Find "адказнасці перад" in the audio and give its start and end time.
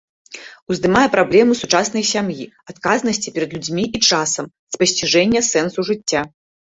2.73-3.53